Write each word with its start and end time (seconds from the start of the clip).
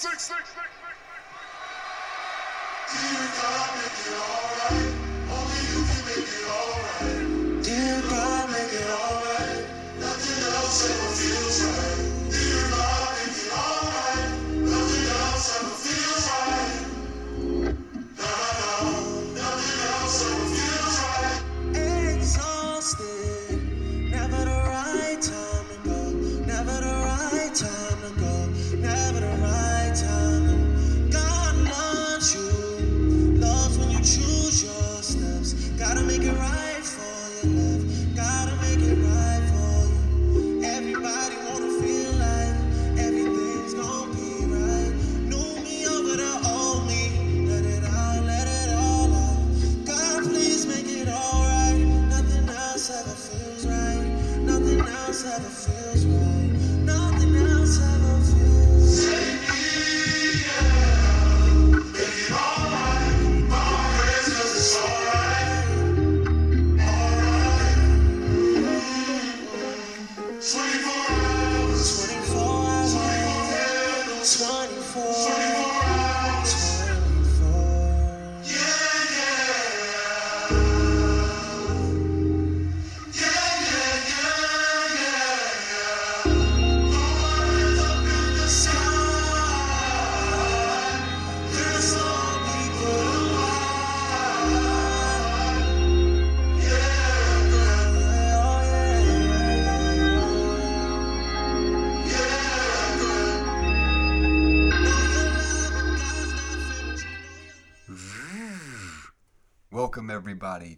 Six, 0.00 0.22
six, 0.22 0.50
six, 0.50 0.68
six. 2.86 4.92
Dear 4.92 4.97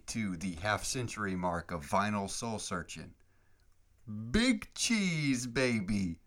to 0.07 0.37
the 0.37 0.53
half 0.55 0.83
century 0.83 1.35
mark 1.35 1.71
of 1.71 1.85
vinyl 1.85 2.29
soul 2.29 2.59
searching. 2.59 3.13
Big 4.31 4.73
cheese, 4.73 5.47
baby! 5.47 6.19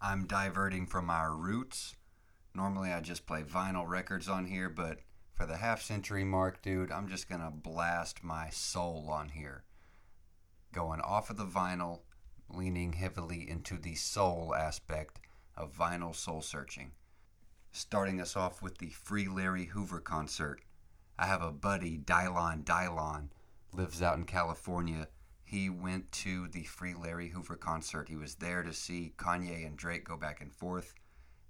I'm 0.00 0.26
diverting 0.26 0.86
from 0.86 1.10
our 1.10 1.34
roots. 1.36 1.94
Normally, 2.54 2.92
I 2.92 3.00
just 3.00 3.26
play 3.26 3.42
vinyl 3.42 3.86
records 3.86 4.28
on 4.28 4.46
here, 4.46 4.68
but 4.68 5.00
for 5.34 5.46
the 5.46 5.56
half 5.56 5.80
century 5.80 6.24
mark, 6.24 6.60
dude, 6.62 6.90
I'm 6.90 7.08
just 7.08 7.28
gonna 7.28 7.50
blast 7.50 8.24
my 8.24 8.50
soul 8.50 9.08
on 9.10 9.28
here. 9.28 9.64
Going 10.72 11.00
off 11.00 11.30
of 11.30 11.36
the 11.36 11.46
vinyl, 11.46 12.00
leaning 12.48 12.92
heavily 12.92 13.48
into 13.48 13.78
the 13.78 13.94
soul 13.94 14.54
aspect 14.54 15.20
of 15.56 15.76
vinyl 15.76 16.14
soul 16.14 16.42
searching. 16.42 16.92
Starting 17.72 18.20
us 18.20 18.36
off 18.36 18.60
with 18.60 18.78
the 18.78 18.90
Free 18.90 19.28
Larry 19.28 19.66
Hoover 19.66 20.00
concert. 20.00 20.60
I 21.20 21.26
have 21.26 21.42
a 21.42 21.52
buddy, 21.52 21.98
Dylon 21.98 22.64
Dylon, 22.64 23.28
lives 23.74 24.00
out 24.00 24.16
in 24.16 24.24
California. 24.24 25.06
He 25.44 25.68
went 25.68 26.10
to 26.12 26.48
the 26.48 26.62
Free 26.62 26.94
Larry 26.94 27.28
Hoover 27.28 27.56
concert. 27.56 28.08
He 28.08 28.16
was 28.16 28.36
there 28.36 28.62
to 28.62 28.72
see 28.72 29.12
Kanye 29.18 29.66
and 29.66 29.76
Drake 29.76 30.06
go 30.06 30.16
back 30.16 30.40
and 30.40 30.50
forth. 30.50 30.94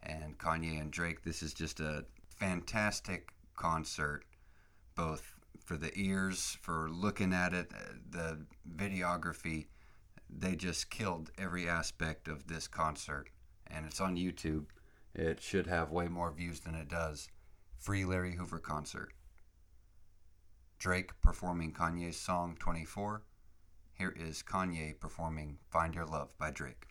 And 0.03 0.36
Kanye 0.38 0.80
and 0.80 0.91
Drake, 0.91 1.22
this 1.22 1.41
is 1.41 1.54
just 1.54 1.78
a 1.78 2.04
fantastic 2.26 3.28
concert, 3.54 4.25
both 4.97 5.34
for 5.64 5.76
the 5.76 5.92
ears, 5.94 6.59
for 6.62 6.91
looking 6.91 7.32
at 7.32 7.54
it, 7.54 7.70
uh, 7.72 7.92
the 8.10 8.44
videography. 8.76 9.66
They 10.28 10.56
just 10.56 10.91
killed 10.91 11.30
every 11.38 11.69
aspect 11.69 12.26
of 12.26 12.48
this 12.48 12.66
concert. 12.66 13.28
And 13.69 13.86
it's 13.86 14.00
on 14.00 14.16
YouTube. 14.16 14.64
It 15.14 15.41
should 15.41 15.69
have 15.69 15.92
way 15.92 16.09
more 16.09 16.32
views 16.32 16.59
than 16.59 16.75
it 16.75 16.88
does. 16.88 17.28
Free 17.78 18.04
Larry 18.04 18.34
Hoover 18.34 18.59
concert. 18.59 19.12
Drake 20.80 21.12
performing 21.20 21.74
Kanye's 21.74 22.16
song 22.16 22.56
24. 22.58 23.22
Here 23.92 24.14
is 24.18 24.42
Kanye 24.42 24.98
performing 24.98 25.58
Find 25.68 25.94
Your 25.94 26.06
Love 26.06 26.30
by 26.38 26.50
Drake. 26.50 26.86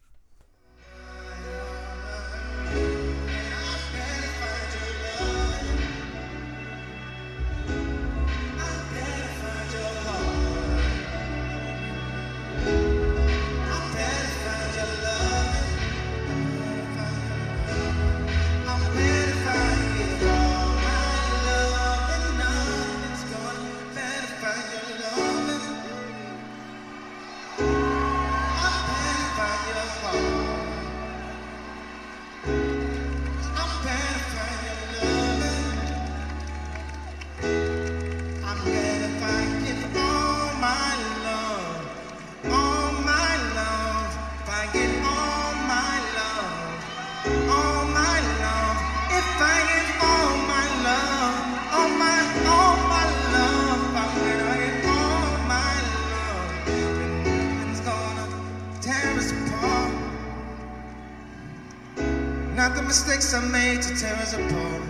Mistakes 63.30 63.34
I 63.34 63.48
made 63.52 63.82
to 63.84 63.96
tear 63.96 64.16
us 64.16 64.34
apart. 64.34 64.82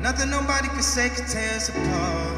Nothing 0.00 0.30
nobody 0.30 0.68
can 0.68 0.82
say 0.82 1.08
can 1.08 1.26
tear 1.26 1.54
us 1.54 1.68
apart. 1.68 2.33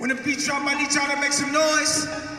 When 0.00 0.08
the 0.08 0.14
beat 0.14 0.38
drop, 0.38 0.64
I 0.64 0.82
need 0.82 0.94
y'all 0.94 1.14
to 1.14 1.20
make 1.20 1.30
some 1.30 1.52
noise. 1.52 2.29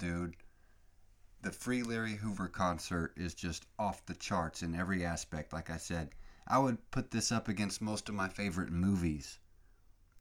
Dude. 0.00 0.34
The 1.42 1.52
Free 1.52 1.82
Larry 1.82 2.16
Hoover 2.16 2.48
concert 2.48 3.12
is 3.18 3.34
just 3.34 3.66
off 3.78 4.06
the 4.06 4.14
charts 4.14 4.62
in 4.62 4.74
every 4.74 5.04
aspect. 5.04 5.52
Like 5.52 5.68
I 5.68 5.76
said, 5.76 6.14
I 6.48 6.58
would 6.58 6.90
put 6.90 7.10
this 7.10 7.30
up 7.30 7.48
against 7.48 7.82
most 7.82 8.08
of 8.08 8.14
my 8.14 8.28
favorite 8.28 8.72
movies. 8.72 9.38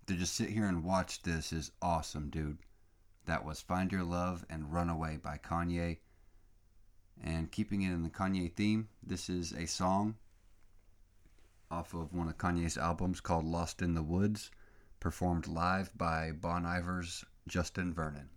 To 0.08 0.16
just 0.16 0.36
sit 0.36 0.50
here 0.50 0.66
and 0.66 0.84
watch 0.84 1.22
this 1.22 1.54
is 1.54 1.72
awesome, 1.82 2.30
dude. 2.30 2.58
That 3.24 3.46
was 3.46 3.62
Find 3.62 3.90
Your 3.90 4.04
Love 4.04 4.46
and 4.50 4.74
Runaway 4.74 5.16
by 5.16 5.38
Kanye. 5.38 6.00
And 7.24 7.50
keeping 7.50 7.84
it 7.84 7.94
in 7.94 8.04
the 8.04 8.10
Kanye 8.10 8.54
theme, 8.54 8.90
this 9.02 9.30
is 9.30 9.54
a 9.54 9.66
song 9.66 10.18
off 11.72 11.94
of 11.94 12.12
one 12.12 12.28
of 12.28 12.38
Kanye's 12.38 12.78
albums 12.78 13.22
called 13.22 13.46
Lost 13.46 13.82
in 13.82 13.94
the 13.94 14.04
Woods, 14.04 14.52
performed 15.00 15.48
live 15.48 15.98
by 15.98 16.32
Bon 16.34 16.66
Iver's 16.66 17.24
Justin 17.48 17.94
Vernon. 17.94 18.30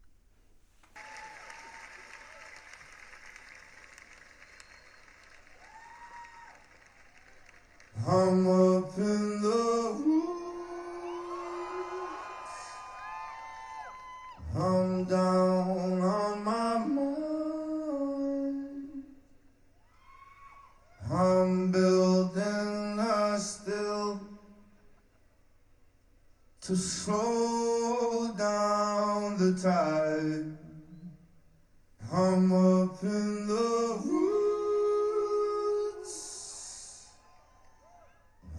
I'm 8.04 8.48
up 8.48 8.98
in 8.98 9.42
the 9.42 10.02
woods. 10.04 10.42
I'm 14.56 15.04
down 15.04 16.00
on 16.00 16.42
my 16.42 16.78
mind. 16.78 17.84
I'm 21.08 21.70
building 21.70 22.98
a 22.98 23.38
still 23.38 24.20
to 26.62 26.76
slow 26.76 28.34
down 28.36 29.38
the 29.38 29.52
tide. 29.62 30.56
I'm 32.12 32.52
up 32.52 33.00
in 33.04 33.46
the 33.46 34.00
woods. 34.04 34.31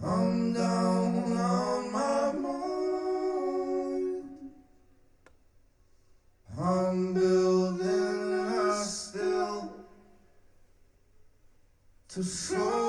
I'm 0.06 0.52
down 0.52 1.32
on 1.32 1.92
my 1.92 2.32
mind. 2.32 4.24
I'm 6.60 7.14
building 7.14 8.32
a 8.32 8.84
still 8.84 9.72
to 12.08 12.22
slow 12.22 12.83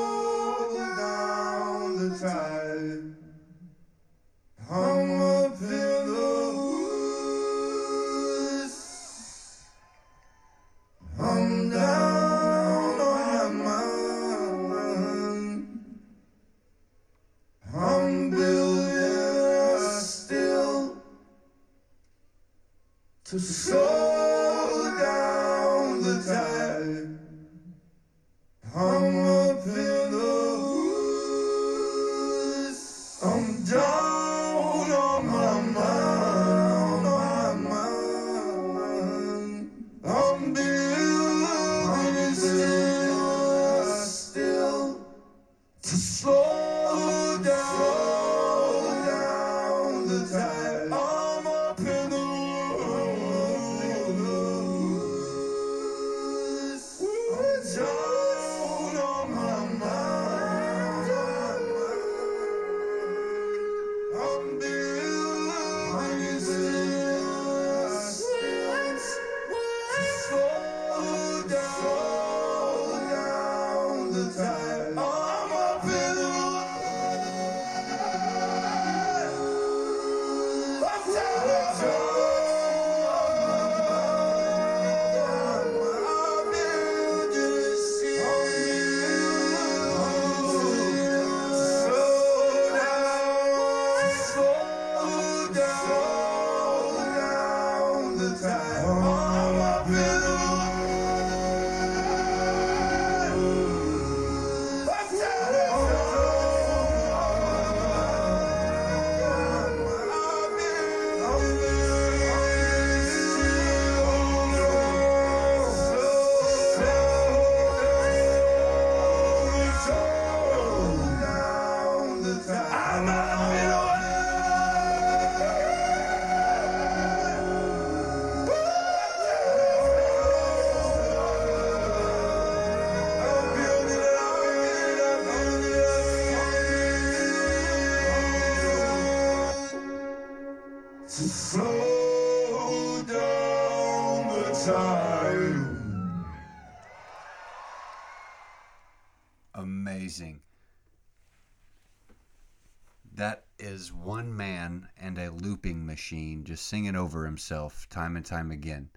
machine 155.96 156.44
just 156.44 156.66
singing 156.66 156.94
over 156.94 157.26
himself 157.26 157.88
time 157.88 158.18
and 158.18 158.26
time 158.26 158.52
again. 158.52 158.90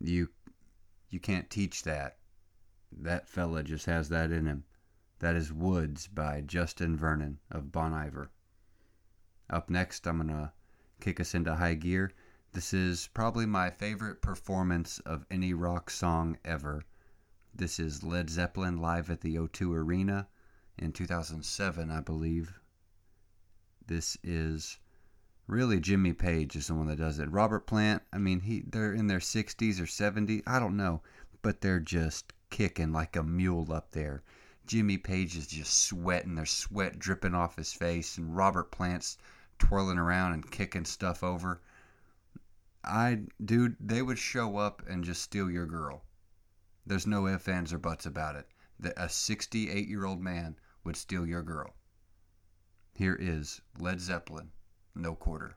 You 0.00 0.30
you 1.10 1.20
can't 1.20 1.50
teach 1.50 1.82
that. 1.82 2.16
That 2.90 3.28
fella 3.28 3.62
just 3.62 3.84
has 3.84 4.08
that 4.08 4.32
in 4.32 4.46
him. 4.46 4.64
That 5.18 5.36
is 5.36 5.52
Woods 5.52 6.06
by 6.06 6.40
Justin 6.40 6.96
Vernon 6.96 7.38
of 7.50 7.70
Bon 7.70 7.92
Iver. 7.92 8.30
Up 9.50 9.68
next, 9.68 10.06
I'm 10.06 10.16
going 10.16 10.28
to 10.28 10.52
kick 11.02 11.20
us 11.20 11.34
into 11.34 11.54
high 11.54 11.74
gear. 11.74 12.12
This 12.52 12.72
is 12.72 13.10
probably 13.12 13.44
my 13.44 13.68
favorite 13.68 14.22
performance 14.22 15.00
of 15.00 15.26
any 15.30 15.52
rock 15.52 15.90
song 15.90 16.38
ever. 16.46 16.82
This 17.54 17.78
is 17.78 18.02
Led 18.02 18.30
Zeppelin 18.30 18.78
live 18.78 19.10
at 19.10 19.20
the 19.20 19.36
O2 19.36 19.74
Arena 19.74 20.28
in 20.78 20.92
2007, 20.92 21.90
I 21.90 22.00
believe. 22.00 22.58
This 23.86 24.16
is 24.22 24.78
really 25.50 25.80
Jimmy 25.80 26.12
Page 26.12 26.54
is 26.54 26.68
the 26.68 26.74
one 26.74 26.86
that 26.86 26.98
does 26.98 27.18
it. 27.18 27.30
Robert 27.30 27.66
Plant, 27.66 28.02
I 28.12 28.18
mean, 28.18 28.40
he 28.40 28.60
they're 28.60 28.94
in 28.94 29.08
their 29.08 29.18
60s 29.18 29.80
or 29.80 29.84
70s, 29.84 30.42
I 30.46 30.60
don't 30.60 30.76
know, 30.76 31.02
but 31.42 31.60
they're 31.60 31.80
just 31.80 32.32
kicking 32.50 32.92
like 32.92 33.16
a 33.16 33.24
mule 33.24 33.72
up 33.72 33.90
there. 33.90 34.22
Jimmy 34.66 34.96
Page 34.96 35.36
is 35.36 35.48
just 35.48 35.76
sweating, 35.80 36.36
there's 36.36 36.50
sweat 36.50 36.98
dripping 37.00 37.34
off 37.34 37.56
his 37.56 37.72
face, 37.72 38.16
and 38.16 38.36
Robert 38.36 38.70
Plant's 38.70 39.18
twirling 39.58 39.98
around 39.98 40.34
and 40.34 40.50
kicking 40.50 40.84
stuff 40.84 41.24
over. 41.24 41.60
I, 42.84 43.22
dude, 43.44 43.76
they 43.80 44.02
would 44.02 44.18
show 44.18 44.56
up 44.56 44.82
and 44.88 45.04
just 45.04 45.22
steal 45.22 45.50
your 45.50 45.66
girl. 45.66 46.04
There's 46.86 47.06
no 47.06 47.26
ifs, 47.26 47.48
ands, 47.48 47.72
or 47.72 47.78
buts 47.78 48.06
about 48.06 48.36
it. 48.36 48.48
That 48.78 48.94
a 48.96 49.08
68 49.08 49.88
year 49.88 50.04
old 50.04 50.20
man 50.20 50.56
would 50.84 50.96
steal 50.96 51.26
your 51.26 51.42
girl. 51.42 51.74
Here 52.94 53.16
is 53.18 53.60
Led 53.78 54.00
Zeppelin, 54.00 54.52
No 54.94 55.14
Quarter. 55.14 55.56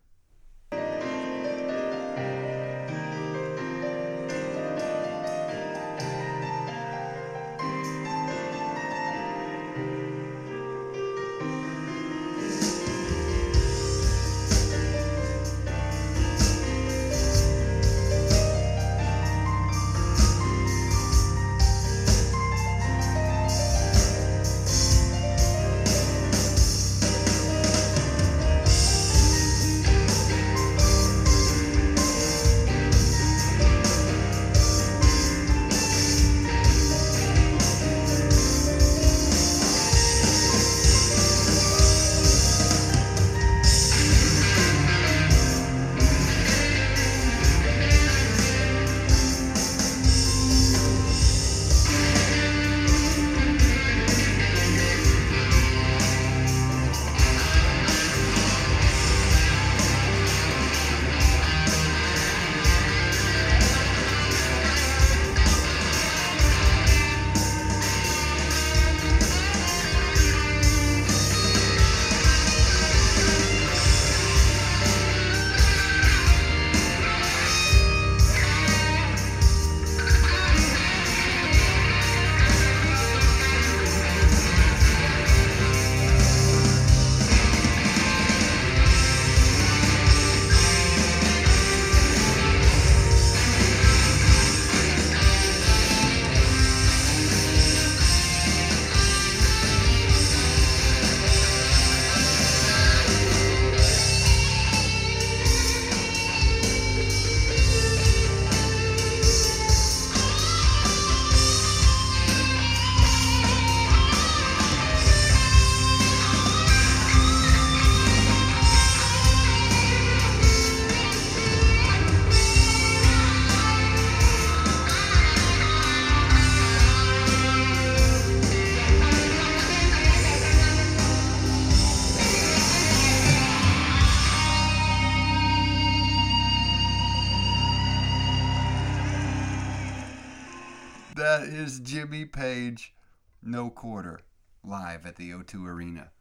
Jimmy 141.84 142.24
Page, 142.24 142.96
No 143.42 143.70
Quarter, 143.70 144.22
live 144.64 145.06
at 145.06 145.18
the 145.18 145.32
O2 145.32 145.68
Arena. 145.68 146.12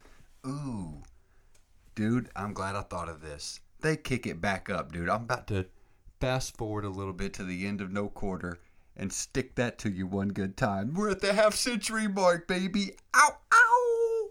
Ooh. 0.44 1.02
Dude, 1.94 2.30
I'm 2.34 2.52
glad 2.52 2.74
I 2.74 2.82
thought 2.82 3.08
of 3.08 3.20
this. 3.20 3.60
They 3.80 3.96
kick 3.96 4.26
it 4.26 4.40
back 4.40 4.68
up, 4.68 4.90
dude. 4.90 5.08
I'm 5.08 5.22
about 5.22 5.46
to 5.48 5.66
fast 6.20 6.56
forward 6.56 6.84
a 6.84 6.88
little 6.88 7.12
bit 7.12 7.32
to 7.34 7.44
the 7.44 7.66
end 7.66 7.80
of 7.80 7.92
No 7.92 8.08
Quarter 8.08 8.58
and 8.96 9.12
stick 9.12 9.54
that 9.54 9.78
to 9.78 9.90
you 9.90 10.06
one 10.06 10.30
good 10.30 10.56
time. 10.56 10.94
We're 10.94 11.10
at 11.10 11.20
the 11.20 11.32
half 11.32 11.54
century 11.54 12.08
mark, 12.08 12.48
baby. 12.48 12.94
Ow, 13.14 13.36
ow. 13.54 14.28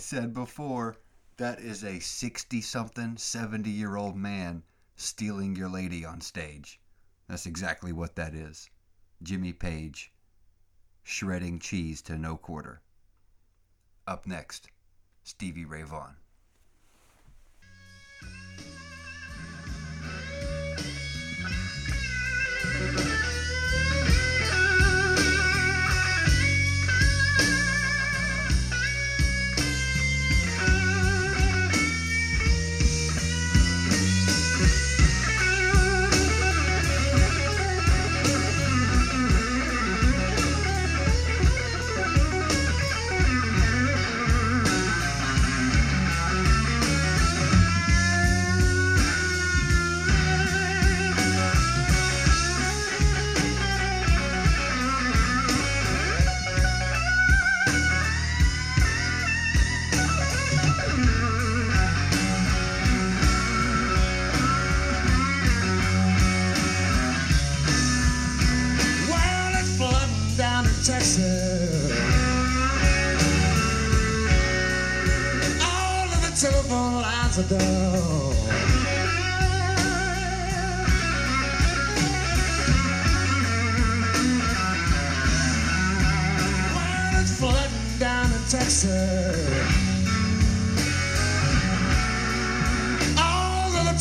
Said 0.00 0.32
before, 0.34 0.96
that 1.36 1.60
is 1.60 1.84
a 1.84 2.00
60 2.00 2.60
something, 2.60 3.16
70 3.16 3.70
year 3.70 3.96
old 3.96 4.16
man 4.16 4.62
stealing 4.96 5.56
your 5.56 5.68
lady 5.68 6.04
on 6.04 6.20
stage. 6.20 6.80
That's 7.28 7.46
exactly 7.46 7.92
what 7.92 8.16
that 8.16 8.34
is. 8.34 8.68
Jimmy 9.22 9.52
Page 9.52 10.12
shredding 11.02 11.58
cheese 11.58 12.02
to 12.02 12.18
no 12.18 12.36
quarter. 12.36 12.80
Up 14.06 14.26
next, 14.26 14.68
Stevie 15.24 15.64
Ray 15.64 15.82
Vaughan. 15.82 16.16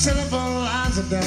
Telephone 0.02 0.56
lines 0.64 0.98
are 0.98 1.10
down. 1.10 1.22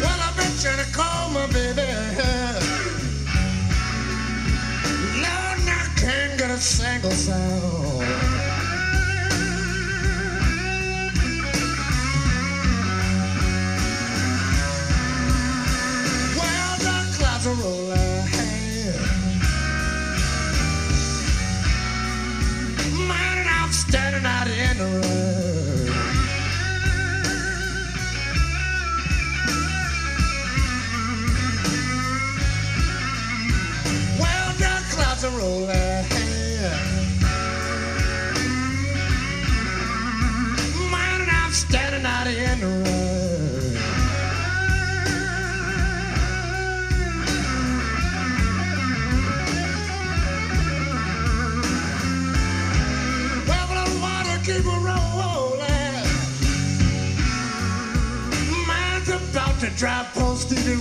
Well, 0.00 0.20
I've 0.20 0.36
been 0.36 0.56
trying 0.60 0.78
to 0.84 0.92
call 0.94 1.30
my 1.30 1.48
baby. 1.48 1.82
Lord, 5.18 5.60
I 5.66 5.92
can't 5.96 6.38
get 6.38 6.50
a 6.50 6.58
single 6.58 7.10
sound. 7.10 7.81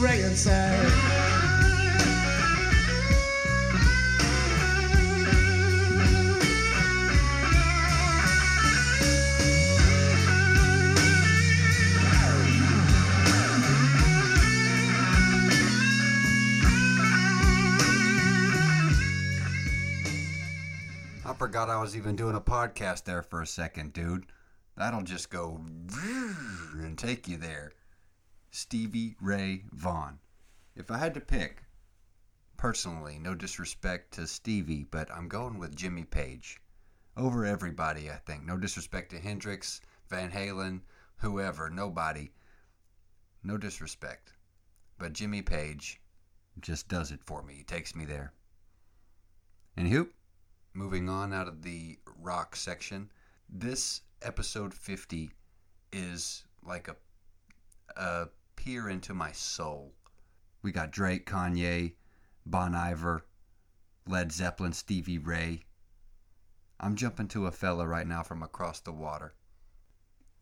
Ray 0.01 0.23
inside. 0.23 0.79
I 21.23 21.33
forgot 21.37 21.69
I 21.69 21.79
was 21.79 21.95
even 21.95 22.15
doing 22.15 22.35
a 22.35 22.41
podcast 22.41 23.03
there 23.03 23.21
for 23.21 23.43
a 23.43 23.47
second, 23.47 23.93
dude. 23.93 24.25
That'll 24.77 25.03
just 25.03 25.29
go 25.29 25.61
and 26.73 26.97
take 26.97 27.27
you 27.27 27.37
there. 27.37 27.73
Stevie 28.53 29.15
Ray 29.21 29.63
Vaughan. 29.71 30.19
If 30.75 30.91
I 30.91 30.97
had 30.97 31.13
to 31.13 31.21
pick, 31.21 31.63
personally, 32.57 33.17
no 33.17 33.33
disrespect 33.33 34.13
to 34.15 34.27
Stevie, 34.27 34.83
but 34.83 35.09
I'm 35.09 35.29
going 35.29 35.57
with 35.57 35.73
Jimmy 35.73 36.03
Page. 36.03 36.61
Over 37.15 37.45
everybody, 37.45 38.11
I 38.11 38.17
think. 38.17 38.43
No 38.43 38.57
disrespect 38.57 39.11
to 39.11 39.19
Hendrix, 39.19 39.79
Van 40.09 40.31
Halen, 40.31 40.81
whoever, 41.15 41.69
nobody. 41.69 42.33
No 43.41 43.57
disrespect. 43.57 44.33
But 44.97 45.13
Jimmy 45.13 45.41
Page 45.41 46.01
just 46.59 46.89
does 46.89 47.11
it 47.11 47.23
for 47.23 47.41
me. 47.41 47.53
He 47.53 47.63
takes 47.63 47.95
me 47.95 48.03
there. 48.03 48.33
And 49.77 49.87
Anywho, 49.87 50.09
moving 50.73 51.07
on 51.07 51.31
out 51.31 51.47
of 51.47 51.61
the 51.61 51.97
rock 52.17 52.57
section, 52.57 53.09
this 53.47 54.01
episode 54.21 54.73
50 54.73 55.31
is 55.93 56.43
like 56.63 56.89
a, 56.89 56.95
a 57.95 58.27
peer 58.63 58.87
into 58.87 59.11
my 59.11 59.31
soul. 59.31 59.91
We 60.61 60.71
got 60.71 60.91
Drake, 60.91 61.25
Kanye, 61.25 61.95
Bon 62.45 62.75
Iver, 62.75 63.25
Led 64.05 64.31
Zeppelin, 64.31 64.71
Stevie 64.71 65.17
Ray. 65.17 65.63
I'm 66.79 66.95
jumping 66.95 67.27
to 67.29 67.47
a 67.47 67.51
fella 67.51 67.87
right 67.87 68.05
now 68.05 68.21
from 68.21 68.43
across 68.43 68.79
the 68.79 68.91
water. 68.91 69.33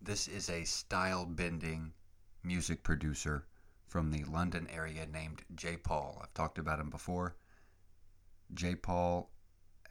This 0.01 0.27
is 0.27 0.49
a 0.49 0.65
style 0.65 1.25
bending 1.25 1.93
music 2.43 2.84
producer 2.84 3.45
from 3.88 4.12
the 4.12 4.25
London 4.25 4.67
area 4.69 5.05
named 5.05 5.43
Jai 5.55 5.77
Paul. 5.77 6.19
I've 6.21 6.34
talked 6.34 6.58
about 6.58 6.82
him 6.82 6.89
before. 6.89 7.38
Jai 8.53 8.73
Paul 8.73 9.32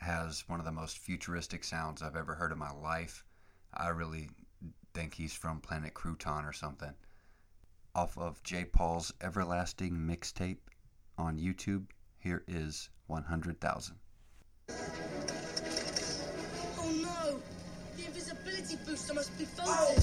has 0.01 0.47
one 0.49 0.61
of 0.61 0.67
the 0.67 0.73
most 0.73 0.99
futuristic 0.99 1.65
sounds 1.65 2.03
I've 2.03 2.15
ever 2.15 2.35
heard 2.35 2.53
in 2.53 2.59
my 2.59 2.73
life. 2.73 3.25
I 3.73 3.89
really 3.89 4.29
think 4.93 5.15
he's 5.15 5.33
from 5.33 5.63
Planet 5.63 5.95
Crouton 5.95 6.47
or 6.47 6.53
something. 6.53 6.93
Off 7.99 8.17
of 8.17 8.41
Jai 8.45 8.63
Paul's 8.63 9.13
Everlasting 9.21 9.91
mixtape 9.91 10.59
on 11.19 11.37
YouTube, 11.37 11.87
here 12.17 12.45
is 12.47 12.91
100,000. 13.09 13.97
Oh 14.71 14.75
no! 17.03 17.41
The 17.97 18.07
invisibility 18.07 18.77
booster 18.87 19.15
must 19.15 19.37
be 19.37 19.47
faulty. 19.47 20.01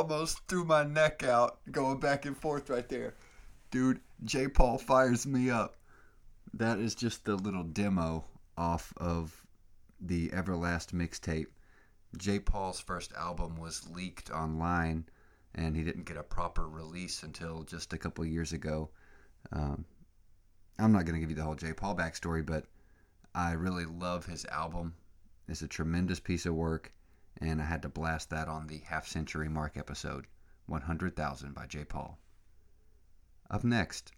Almost 0.00 0.48
threw 0.48 0.64
my 0.64 0.82
neck 0.82 1.22
out 1.24 1.58
going 1.70 2.00
back 2.00 2.24
and 2.24 2.34
forth 2.34 2.70
right 2.70 2.88
there. 2.88 3.16
Dude, 3.70 4.00
Jai 4.24 4.46
Paul 4.46 4.78
fires 4.78 5.26
me 5.26 5.50
up. 5.50 5.76
That 6.54 6.78
is 6.78 6.94
just 6.94 7.26
the 7.26 7.36
little 7.36 7.64
demo 7.64 8.24
off 8.56 8.94
of 8.96 9.44
the 10.00 10.30
Everlast 10.30 10.92
mixtape. 10.94 11.48
Jai 12.16 12.38
Paul's 12.38 12.80
first 12.80 13.12
album 13.12 13.58
was 13.58 13.90
leaked 13.90 14.30
online, 14.30 15.04
and 15.54 15.76
he 15.76 15.82
didn't 15.84 16.06
get 16.06 16.16
a 16.16 16.22
proper 16.22 16.66
release 16.66 17.22
until 17.22 17.62
just 17.64 17.92
a 17.92 17.98
couple 17.98 18.24
years 18.24 18.54
ago. 18.54 18.88
Um, 19.52 19.84
I'm 20.78 20.92
not 20.92 21.04
going 21.04 21.16
to 21.16 21.20
give 21.20 21.28
you 21.28 21.36
the 21.36 21.42
whole 21.44 21.56
Jai 21.56 21.72
Paul 21.72 21.94
backstory, 21.94 22.44
but 22.44 22.64
I 23.34 23.52
really 23.52 23.84
love 23.84 24.24
his 24.24 24.46
album. 24.46 24.94
It's 25.46 25.60
a 25.60 25.68
tremendous 25.68 26.20
piece 26.20 26.46
of 26.46 26.54
work, 26.54 26.90
and 27.38 27.60
I 27.60 27.64
had 27.64 27.82
to 27.82 27.88
blast 27.88 28.30
that 28.30 28.48
on 28.48 28.66
the 28.66 28.78
half 28.86 29.06
century 29.06 29.48
mark 29.48 29.76
episode 29.76 30.26
100,000 30.66 31.54
by 31.54 31.66
Jai 31.66 31.84
Paul. 31.84 32.18
Up 33.50 33.64
next, 33.64 34.12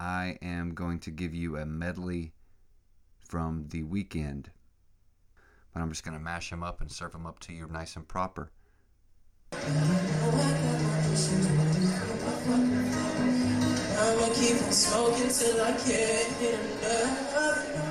I 0.00 0.36
am 0.42 0.74
going 0.74 0.98
to 1.00 1.10
give 1.10 1.32
you 1.34 1.56
a 1.56 1.64
medley 1.64 2.32
from 3.28 3.66
the 3.68 3.84
Weeknd. 3.84 4.46
But 5.72 5.80
I'm 5.80 5.88
just 5.90 6.04
going 6.04 6.16
to 6.16 6.22
mash 6.22 6.50
them 6.50 6.62
up 6.62 6.80
and 6.80 6.90
serve 6.90 7.12
them 7.12 7.26
up 7.26 7.38
to 7.40 7.52
you 7.52 7.66
nice 7.68 7.96
and 7.96 8.06
proper. 8.06 8.50
I'ma 14.02 14.28
keep 14.34 14.60
on 14.62 14.72
smoking 14.72 15.28
till 15.28 15.60
I 15.62 15.72
can't 15.72 16.40
get 16.40 16.60
enough. 16.60 17.81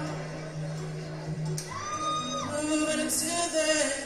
Until 3.61 4.00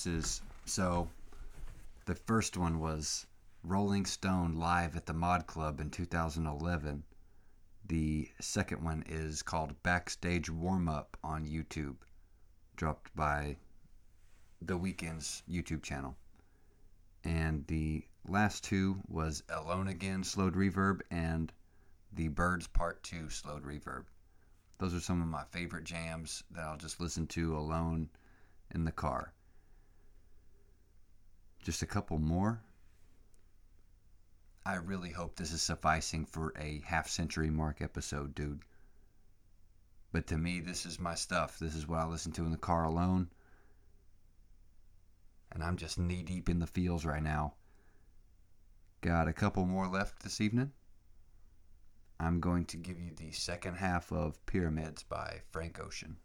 performances. 0.00 0.40
So, 0.64 1.10
the 2.06 2.14
first 2.14 2.56
one 2.56 2.78
was 2.78 3.26
Rolling 3.62 4.06
Stone 4.06 4.54
live 4.54 4.96
at 4.96 5.04
the 5.04 5.12
Mod 5.12 5.46
Club 5.46 5.78
in 5.78 5.90
2011. 5.90 7.04
The 7.86 8.30
second 8.40 8.82
one 8.82 9.04
is 9.06 9.42
called 9.42 9.82
Backstage 9.82 10.48
Warm 10.48 10.88
Up 10.88 11.18
on 11.22 11.44
YouTube, 11.44 11.96
dropped 12.76 13.14
by 13.14 13.58
The 14.62 14.78
Weeknd's 14.78 15.42
YouTube 15.46 15.82
channel. 15.82 16.16
And 17.22 17.66
the 17.66 18.02
last 18.26 18.64
two 18.64 19.02
was 19.06 19.42
Alone 19.50 19.88
Again 19.88 20.24
slowed 20.24 20.54
reverb 20.54 21.02
and 21.10 21.52
The 22.14 22.28
Birds 22.28 22.66
Part 22.68 23.02
2 23.02 23.28
slowed 23.28 23.64
reverb. 23.64 24.04
Those 24.78 24.94
are 24.94 25.00
some 25.00 25.20
of 25.20 25.28
my 25.28 25.44
favorite 25.50 25.84
jams 25.84 26.42
that 26.52 26.64
I'll 26.64 26.78
just 26.78 27.00
listen 27.00 27.26
to 27.26 27.54
alone 27.54 28.08
in 28.70 28.84
the 28.84 28.92
car. 28.92 29.34
Just 31.62 31.82
a 31.82 31.86
couple 31.86 32.18
more. 32.18 32.60
I 34.64 34.74
really 34.76 35.10
hope 35.10 35.36
this 35.36 35.52
is 35.52 35.62
sufficing 35.62 36.24
for 36.24 36.52
a 36.58 36.82
half 36.84 37.08
century 37.08 37.50
mark 37.50 37.80
episode, 37.80 38.34
dude. 38.34 38.60
But 40.12 40.26
to 40.28 40.38
me, 40.38 40.60
this 40.60 40.86
is 40.86 40.98
my 40.98 41.14
stuff. 41.14 41.58
This 41.58 41.74
is 41.74 41.86
what 41.86 42.00
I 42.00 42.06
listen 42.06 42.32
to 42.32 42.44
in 42.44 42.50
the 42.50 42.56
car 42.56 42.84
alone. 42.84 43.28
And 45.52 45.62
I'm 45.62 45.76
just 45.76 45.98
knee 45.98 46.22
deep 46.22 46.48
in 46.48 46.58
the 46.58 46.66
feels 46.66 47.04
right 47.04 47.22
now. 47.22 47.54
Got 49.00 49.28
a 49.28 49.32
couple 49.32 49.64
more 49.66 49.86
left 49.86 50.22
this 50.22 50.40
evening. 50.40 50.72
I'm 52.18 52.38
going 52.38 52.66
to 52.66 52.76
give 52.76 53.00
you 53.00 53.12
the 53.16 53.32
second 53.32 53.76
half 53.76 54.12
of 54.12 54.44
Pyramids 54.46 55.02
by 55.02 55.40
Frank 55.50 55.80
Ocean. 55.80 56.16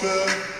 Big 0.00 0.51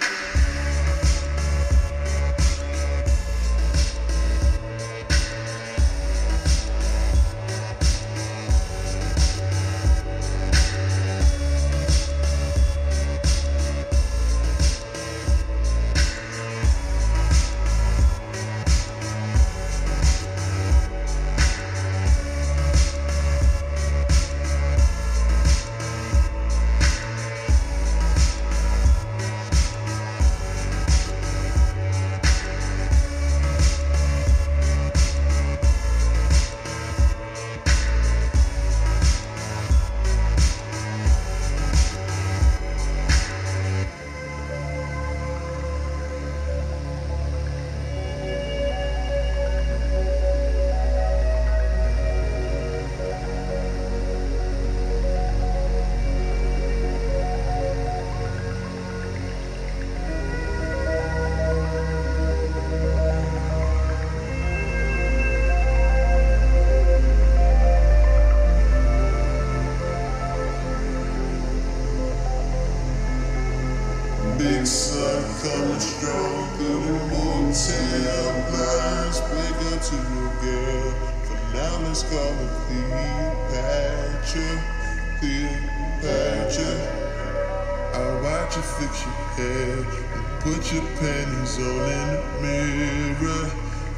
Put 90.42 90.72
your 90.72 90.82
panties 90.98 91.56
on 91.58 91.88
in 91.88 92.08
the 92.10 92.22
mirror, 92.42 93.46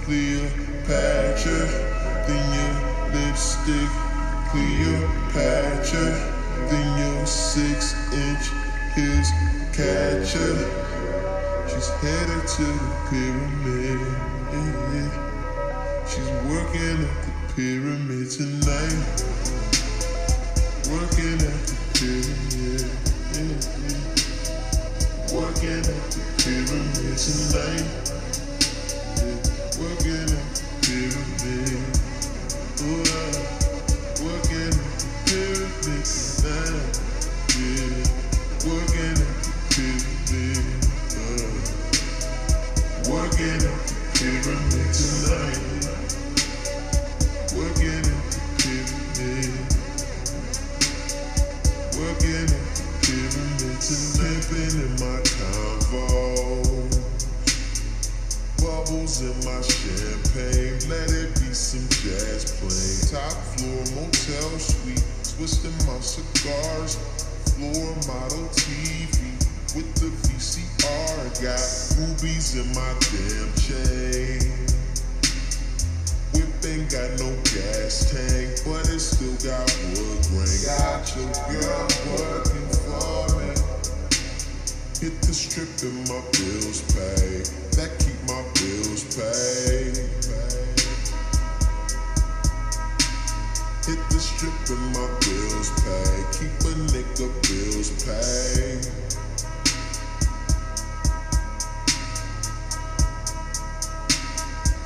Cleopatra. 0.05 1.61
Then 2.29 2.47
your 2.53 2.75
lipstick, 3.15 3.93
Cleopatra. 4.51 6.07
Then 6.69 6.89
your 6.99 7.25
six 7.25 7.95
inch 8.13 8.45
heels 8.95 9.31
catcher. 9.73 10.55
She's 11.67 11.89
headed 12.05 12.47
to 12.47 12.67
the 12.67 12.93
pyramid. 13.09 14.01
She's 16.07 16.31
working 16.45 16.99
at 17.09 17.19
the 17.25 17.33
pyramid 17.57 18.29
tonight. 18.31 19.01
Working 20.93 21.41
at 21.41 21.59
the 21.65 21.77
pyramid. 21.95 22.85
Working 25.33 25.81
at 25.81 25.85
the 25.85 26.24
Cheering, 26.45 26.67
me 26.67 27.17
tonight. 27.17 28.04
Cigars. 66.33 66.97
Floor 67.55 67.95
model 68.09 68.49
TV 68.57 69.35
with 69.75 69.95
the 69.97 70.11
VCR. 70.27 71.25
Got 71.43 71.63
rubies 71.99 72.57
in 72.57 72.67
my 72.75 72.93
damn 73.01 73.51
chain. 73.61 74.41
Whip 76.35 76.51
ain't 76.67 76.91
got 76.91 77.11
no 77.21 77.31
gas 77.45 78.11
tank, 78.11 78.61
but 78.67 78.89
it 78.91 79.01
still 79.01 79.37
got 79.45 79.65
wood 79.95 80.19
grain. 80.31 80.61
Got 80.67 81.15
your 81.15 81.31
girl 81.47 81.87
working 82.19 82.69
for 82.83 83.39
me. 83.39 83.51
Hit 85.01 85.21
the 85.23 85.35
strip 85.35 85.69
and 85.83 86.09
my 86.09 86.21
bills 86.33 86.83
pay. 86.95 87.45
That 87.77 87.91
keep 87.99 88.19
my 88.27 88.43
bills 88.55 89.05
paid. 89.15 89.54
Keep 96.35 96.51
a 96.51 96.75
nigga 96.91 97.29
bills 97.47 97.89
paid. 98.03 98.83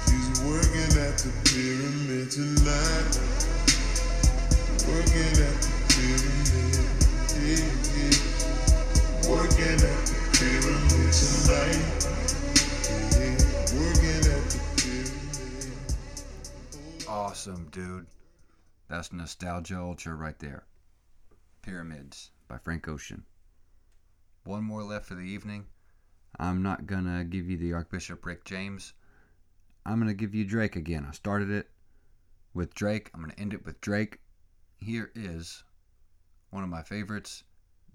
She's 0.04 0.30
working 0.44 0.92
at 1.00 1.16
the 1.16 1.30
pyramid 1.48 2.28
tonight. 2.30 3.12
Working 4.86 5.36
at 5.40 5.56
the 5.64 5.72
pyramid. 5.88 6.76
Yeah, 7.40 7.64
yeah. 7.96 8.16
Working 9.30 9.80
at 9.88 9.98
the 10.04 10.20
pyramid 10.36 11.12
tonight. 11.16 11.84
Yeah, 13.16 13.36
working 13.80 14.22
at 14.36 14.44
the 14.52 14.60
pyramid. 14.76 15.72
Awesome, 17.08 17.64
dude. 17.72 18.06
That's 18.88 19.12
Nostalgia 19.14 19.78
Ultra 19.80 20.14
right 20.14 20.38
there. 20.38 20.64
Pyramids 21.68 22.30
by 22.48 22.56
Frank 22.56 22.88
Ocean. 22.88 23.26
One 24.44 24.64
more 24.64 24.82
left 24.82 25.04
for 25.04 25.16
the 25.16 25.20
evening. 25.20 25.66
I'm 26.38 26.62
not 26.62 26.86
gonna 26.86 27.24
give 27.24 27.50
you 27.50 27.58
the 27.58 27.74
Archbishop 27.74 28.24
Rick 28.24 28.46
James. 28.46 28.94
I'm 29.84 29.98
gonna 29.98 30.14
give 30.14 30.34
you 30.34 30.46
Drake 30.46 30.76
again. 30.76 31.04
I 31.04 31.10
started 31.10 31.50
it 31.50 31.70
with 32.54 32.72
Drake. 32.72 33.10
I'm 33.12 33.20
gonna 33.20 33.34
end 33.36 33.52
it 33.52 33.66
with 33.66 33.82
Drake. 33.82 34.22
Here 34.78 35.12
is 35.14 35.62
one 36.48 36.64
of 36.64 36.70
my 36.70 36.80
favorites, 36.80 37.44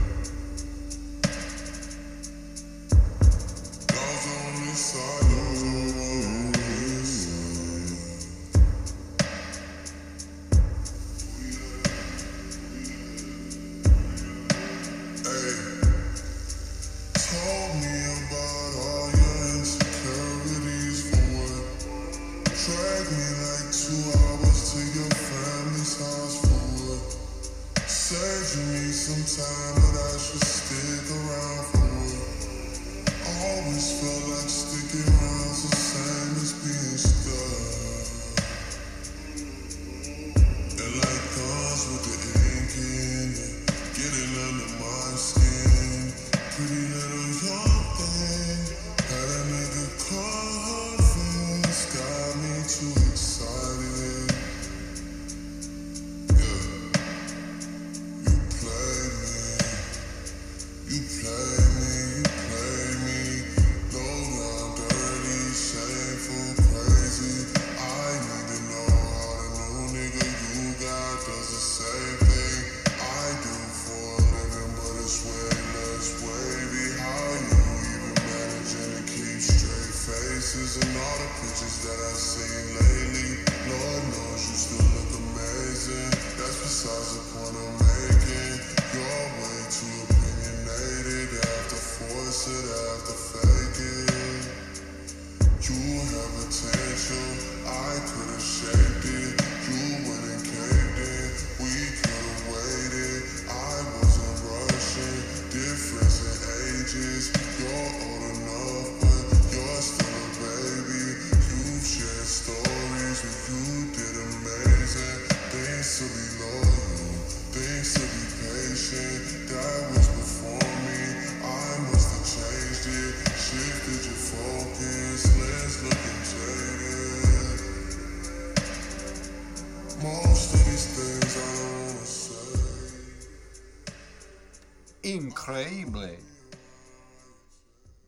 increíble. 135.05 136.17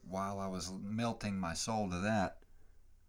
While 0.10 0.39
I 0.39 0.48
was 0.48 0.74
melting 0.84 1.39
my 1.39 1.54
soul 1.54 1.89
to 1.91 2.00
that, 2.00 2.39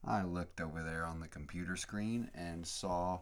I 0.05 0.25
looked 0.25 0.61
over 0.61 0.83
there 0.83 1.07
on 1.07 1.21
the 1.21 1.29
computer 1.29 1.75
screen 1.75 2.31
and 2.35 2.67
saw 2.67 3.21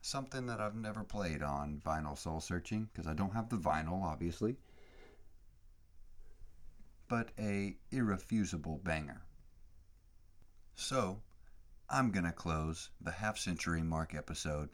something 0.00 0.46
that 0.46 0.60
I've 0.60 0.74
never 0.74 1.04
played 1.04 1.40
on 1.40 1.80
vinyl 1.86 2.18
soul 2.18 2.40
searching 2.40 2.88
because 2.92 3.06
I 3.06 3.14
don't 3.14 3.32
have 3.32 3.48
the 3.48 3.58
vinyl, 3.58 4.02
obviously, 4.02 4.56
but 7.06 7.28
a 7.38 7.76
irrefusable 7.92 8.80
banger. 8.82 9.22
So, 10.74 11.22
I'm 11.88 12.10
going 12.10 12.24
to 12.24 12.32
close 12.32 12.90
the 13.00 13.12
half 13.12 13.38
century 13.38 13.82
mark 13.82 14.16
episode 14.16 14.70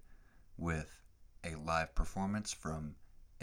with 0.57 0.91
a 1.45 1.55
live 1.57 1.95
performance 1.95 2.53
from 2.53 2.95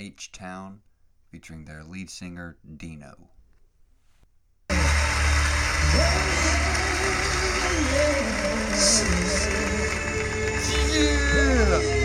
H 0.02 0.32
Town 0.32 0.82
featuring 1.30 1.66
their 1.66 1.84
lead 1.84 2.10
singer 2.10 2.58
Dino. 2.76 3.30
Yeah. 11.54 12.01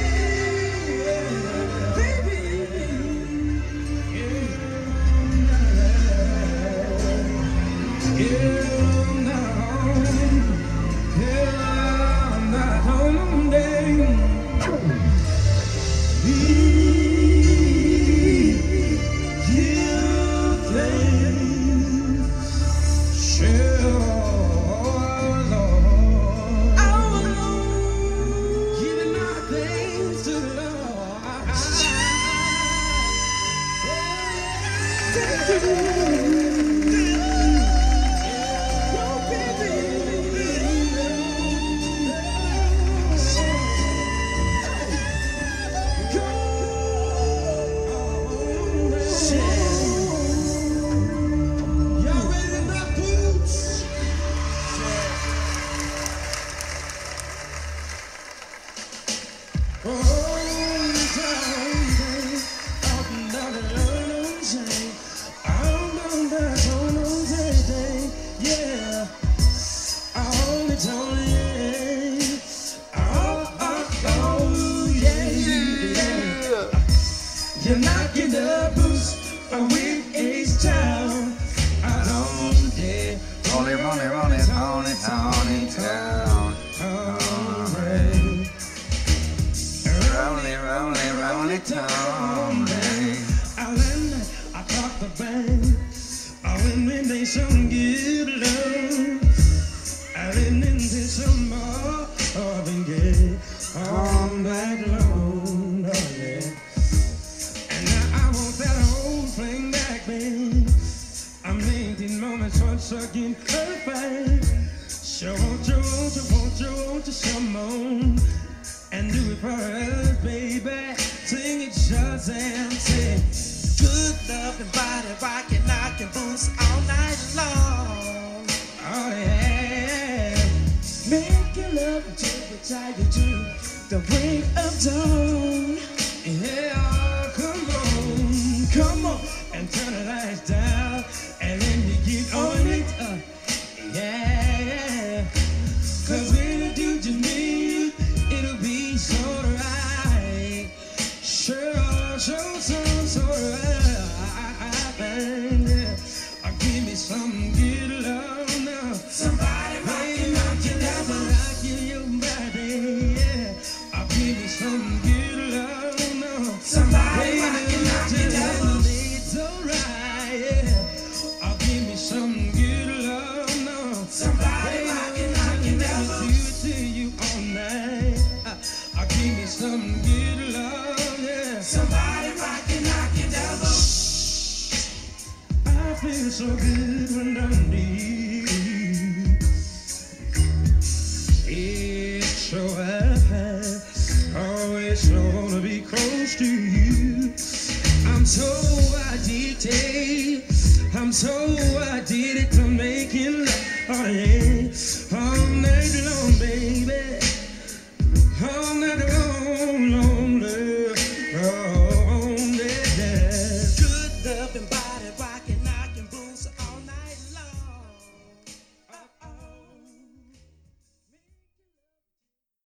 think 134.26 134.44
of 134.56 134.82
dawn. 134.82 135.35